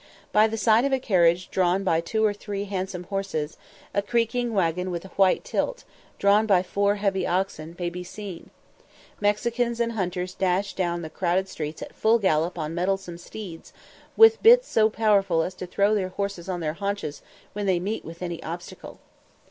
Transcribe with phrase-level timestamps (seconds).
[0.31, 3.55] By the side of a carriage drawn by two or three handsome horses,
[3.93, 5.83] a creaking waggon with a white tilt,
[6.17, 8.49] drawn by four heavy oxen, may be seen
[9.19, 13.73] Mexicans and hunters dash down the crowded streets at full gallop on mettlesome steeds,
[14.17, 17.21] with bits so powerful as to throw their horses on their haunches
[17.53, 18.97] when they meet with any obstacle.